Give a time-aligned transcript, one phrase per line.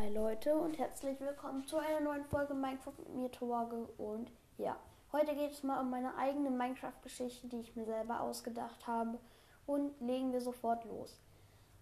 [0.00, 3.88] Hi Leute und herzlich willkommen zu einer neuen Folge Minecraft mit mir, Torge.
[3.98, 4.76] Und ja,
[5.10, 9.18] heute geht es mal um meine eigene Minecraft-Geschichte, die ich mir selber ausgedacht habe.
[9.66, 11.18] Und legen wir sofort los.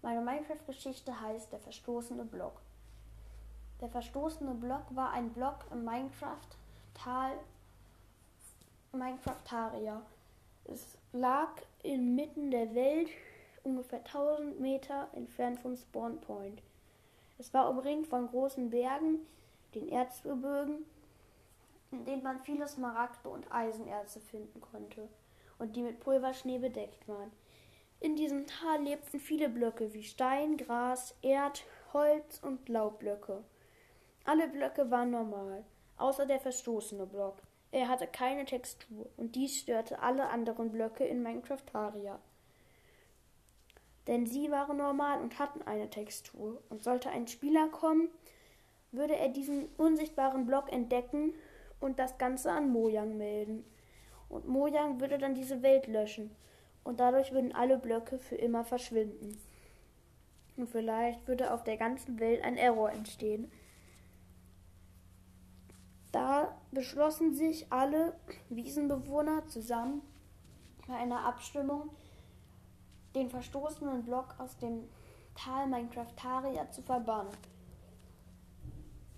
[0.01, 2.63] Meine Minecraft-Geschichte heißt Der verstoßene Block.
[3.83, 7.33] Der verstoßene Block war ein Block im Minecraft-Tal
[8.93, 10.01] Minecraftaria.
[10.65, 11.51] Es lag
[11.83, 13.11] inmitten der Welt,
[13.63, 16.63] ungefähr 1000 Meter entfernt vom Spawn Point.
[17.39, 19.27] Es war umringt von großen Bergen,
[19.75, 20.85] den Erzgebirgen,
[21.91, 25.09] in denen man viele Smaragde und Eisenerze finden konnte
[25.59, 27.31] und die mit Pulverschnee bedeckt waren.
[28.01, 33.43] In diesem Tal lebten viele Blöcke wie Stein, Gras, Erd, Holz und Laubblöcke.
[34.25, 35.65] Alle Blöcke waren normal,
[35.97, 37.37] außer der verstoßene Block.
[37.71, 42.19] Er hatte keine Textur und dies störte alle anderen Blöcke in Minecraftaria
[44.07, 46.63] denn sie waren normal und hatten eine Textur.
[46.69, 48.09] Und sollte ein Spieler kommen,
[48.93, 51.35] würde er diesen unsichtbaren Block entdecken
[51.81, 53.65] und das Ganze an Mojang melden.
[54.29, 56.35] Und Mojang würde dann diese Welt löschen.
[56.85, 59.41] Und dadurch würden alle Blöcke für immer verschwinden.
[60.57, 63.51] Und vielleicht würde auf der ganzen Welt ein Error entstehen.
[66.13, 68.15] Da beschlossen sich alle
[68.49, 70.01] Wiesenbewohner zusammen
[70.87, 71.91] bei einer Abstimmung,
[73.17, 74.89] den verstoßenen Block aus dem
[75.35, 77.33] Tal Minecraftaria zu verbannen.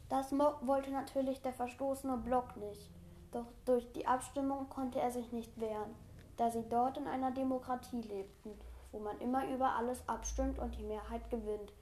[0.08, 2.90] Das wollte natürlich der verstoßene Block nicht,
[3.32, 5.94] doch durch die Abstimmung konnte er sich nicht wehren,
[6.36, 8.52] da sie dort in einer Demokratie lebten,
[8.92, 11.72] wo man immer über alles abstimmt und die Mehrheit gewinnt.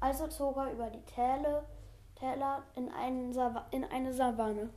[0.00, 1.64] Also zog er über die Täle,
[2.16, 2.90] Täler in,
[3.70, 4.70] in eine Savanne.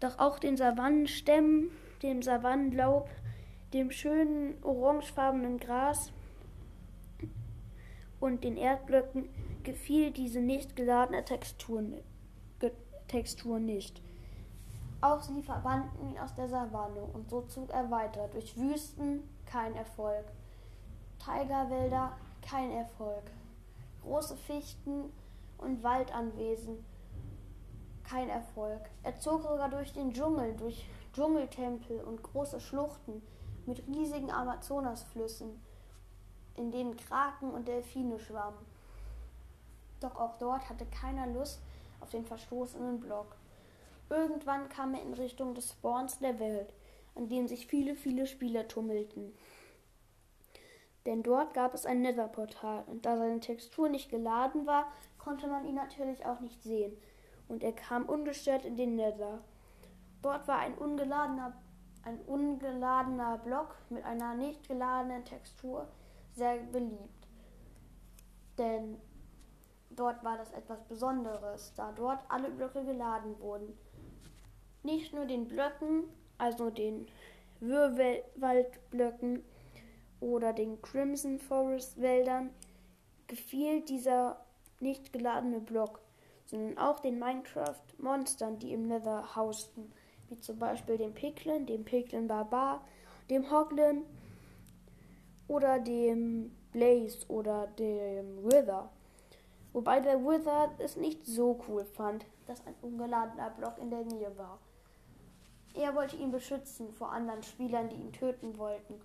[0.00, 1.70] Doch auch den Savannenstämmen,
[2.02, 3.10] dem Savannenlaub,
[3.72, 6.12] dem schönen orangefarbenen Gras
[8.20, 9.28] und den Erdblöcken
[9.62, 11.82] gefiel diese nicht geladene Textur,
[13.08, 14.02] Textur nicht.
[15.00, 19.74] Auch sie verbannten ihn aus der Savanne und so zog er weiter durch Wüsten kein
[19.74, 20.24] Erfolg,
[21.18, 23.22] Tigerwälder kein Erfolg,
[24.02, 25.12] große Fichten
[25.58, 26.84] und Waldanwesen
[28.02, 28.80] kein Erfolg.
[29.02, 33.22] Er zog sogar durch den Dschungel, durch Dschungeltempel und große Schluchten,
[33.68, 35.60] mit riesigen Amazonasflüssen,
[36.56, 38.64] in denen Kraken und Delfine schwammen.
[40.00, 41.60] Doch auch dort hatte keiner Lust
[42.00, 43.36] auf den verstoßenen Block.
[44.08, 46.72] Irgendwann kam er in Richtung des Spawns der Welt,
[47.14, 49.36] an dem sich viele, viele Spieler tummelten.
[51.04, 54.86] Denn dort gab es ein Netherportal, und da seine Textur nicht geladen war,
[55.18, 56.96] konnte man ihn natürlich auch nicht sehen,
[57.48, 59.40] und er kam ungestört in den Nether.
[60.22, 61.52] Dort war ein ungeladener
[62.08, 65.86] ein ungeladener Block mit einer nicht geladenen Textur
[66.32, 67.28] sehr beliebt.
[68.56, 68.98] Denn
[69.90, 73.76] dort war das etwas Besonderes, da dort alle Blöcke geladen wurden.
[74.82, 76.04] Nicht nur den Blöcken,
[76.38, 77.06] also den
[77.60, 79.44] Würwaldblöcken
[80.20, 82.50] oder den Crimson Forest Wäldern,
[83.26, 84.44] gefiel dieser
[84.80, 86.00] nicht geladene Block,
[86.46, 89.92] sondern auch den Minecraft Monstern, die im Nether hausten
[90.28, 92.82] wie zum Beispiel dem Piglin, dem Piglin Barbar,
[93.30, 94.02] dem Hoglin
[95.46, 98.90] oder dem Blaze oder dem Wither.
[99.72, 104.36] Wobei der Wither es nicht so cool fand, dass ein ungeladener Block in der Nähe
[104.36, 104.58] war.
[105.74, 109.00] Er wollte ihn beschützen vor anderen Spielern, die ihn töten wollten.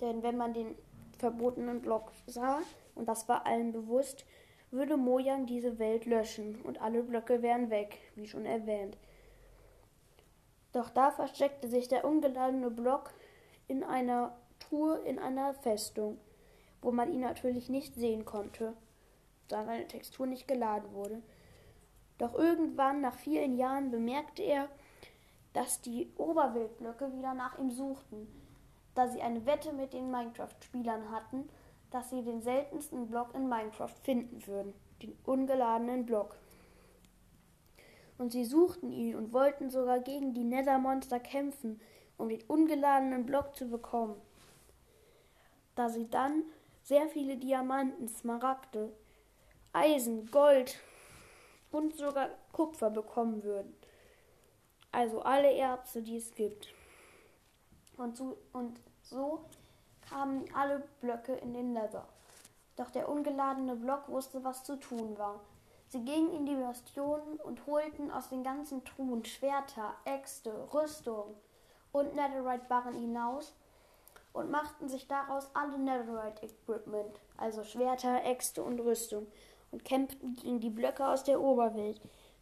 [0.00, 0.74] Denn wenn man den
[1.18, 2.60] verbotenen Block sah,
[2.94, 4.24] und das war allen bewusst,
[4.70, 8.96] würde Mojang diese Welt löschen und alle Blöcke wären weg, wie schon erwähnt.
[10.76, 13.14] Doch da versteckte sich der ungeladene Block
[13.66, 16.18] in einer Truhe in einer Festung,
[16.82, 18.74] wo man ihn natürlich nicht sehen konnte,
[19.48, 21.22] da seine Textur nicht geladen wurde.
[22.18, 24.68] Doch irgendwann, nach vielen Jahren, bemerkte er,
[25.54, 28.28] dass die Oberweltblöcke wieder nach ihm suchten,
[28.94, 31.48] da sie eine Wette mit den Minecraft-Spielern hatten,
[31.90, 36.36] dass sie den seltensten Block in Minecraft finden würden, den ungeladenen Block
[38.18, 41.80] und sie suchten ihn und wollten sogar gegen die Nethermonster kämpfen,
[42.16, 44.20] um den ungeladenen Block zu bekommen.
[45.74, 46.44] Da sie dann
[46.82, 48.92] sehr viele Diamanten, Smaragde,
[49.72, 50.78] Eisen, Gold
[51.70, 53.74] und sogar Kupfer bekommen würden.
[54.92, 56.68] Also alle Erze, die es gibt.
[57.98, 59.44] Und so, und so
[60.08, 62.08] kamen alle Blöcke in den Nether.
[62.76, 65.40] Doch der ungeladene Block wusste, was zu tun war.
[65.88, 71.36] Sie gingen in die Bastionen und holten aus den ganzen Truhen Schwerter, Äxte, Rüstung
[71.92, 73.54] und Netherite-Barren hinaus
[74.32, 79.26] und machten sich daraus alle Netherite-Equipment, also Schwerter, Äxte und Rüstung,
[79.70, 82.00] und kämpften gegen die Blöcke aus der Oberwelt,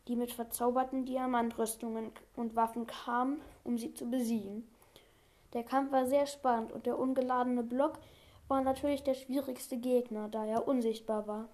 [0.08, 4.68] die mit verzauberten Diamantrüstungen und Waffen kamen, um sie zu besiegen.
[5.52, 7.98] Der Kampf war sehr spannend und der ungeladene Block
[8.48, 11.48] war natürlich der schwierigste Gegner, da er unsichtbar war.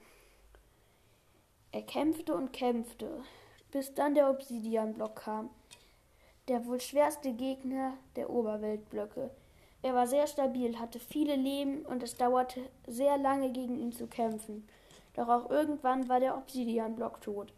[1.72, 3.22] Er kämpfte und kämpfte,
[3.70, 5.50] bis dann der Obsidianblock kam,
[6.48, 9.30] der wohl schwerste Gegner der Oberweltblöcke.
[9.82, 14.08] Er war sehr stabil, hatte viele Leben und es dauerte sehr lange gegen ihn zu
[14.08, 14.68] kämpfen.
[15.14, 17.52] Doch auch irgendwann war der Obsidianblock tot.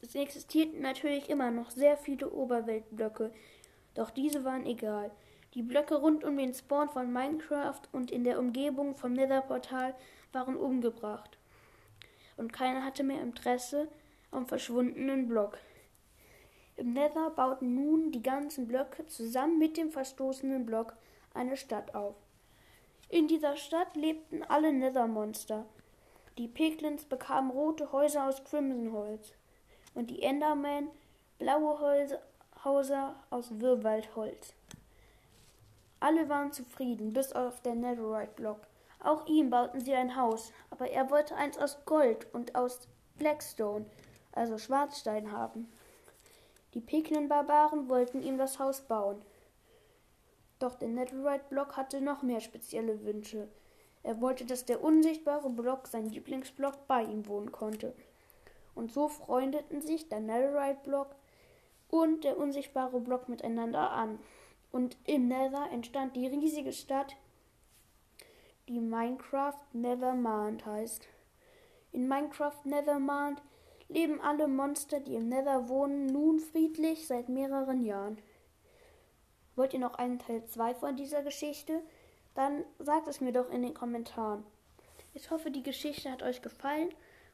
[0.00, 3.30] Es existierten natürlich immer noch sehr viele Oberweltblöcke,
[3.94, 5.10] doch diese waren egal.
[5.54, 9.94] Die Blöcke rund um den Spawn von Minecraft und in der Umgebung vom Netherportal
[10.32, 11.38] waren umgebracht.
[12.36, 13.88] Und keiner hatte mehr Interesse
[14.30, 15.58] am verschwundenen Block.
[16.76, 20.94] Im Nether bauten nun die ganzen Blöcke zusammen mit dem verstoßenen Block
[21.32, 22.16] eine Stadt auf.
[23.08, 25.64] In dieser Stadt lebten alle Nethermonster.
[26.38, 29.32] Die Piglins bekamen rote Häuser aus Crimsonholz
[29.94, 30.90] und die Endermen
[31.38, 31.78] blaue
[32.64, 34.52] Häuser aus Wirrwaldholz.
[35.98, 38.60] Alle waren zufrieden, bis auf der Netherite-Block.
[39.00, 42.88] Auch ihm bauten sie ein Haus, aber er wollte eins aus Gold und aus
[43.18, 43.86] Blackstone,
[44.32, 45.70] also Schwarzstein, haben.
[46.74, 49.22] Die Piglin-Barbaren wollten ihm das Haus bauen.
[50.58, 53.48] Doch der Netherite-Block hatte noch mehr spezielle Wünsche.
[54.02, 57.94] Er wollte, dass der unsichtbare Block, sein Lieblingsblock, bei ihm wohnen konnte.
[58.74, 61.14] Und so freundeten sich der Netherite-Block
[61.88, 64.18] und der unsichtbare Block miteinander an
[64.76, 67.16] und im Nether entstand die riesige Stadt,
[68.68, 71.06] die Minecraft Nevermind heißt.
[71.92, 73.40] In Minecraft Nevermind
[73.88, 78.18] leben alle Monster, die im Nether wohnen, nun friedlich seit mehreren Jahren.
[79.54, 81.80] Wollt ihr noch einen Teil 2 von dieser Geschichte?
[82.34, 84.44] Dann sagt es mir doch in den Kommentaren.
[85.14, 86.90] Ich hoffe, die Geschichte hat euch gefallen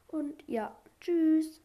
[0.07, 1.62] und ja, tschüss.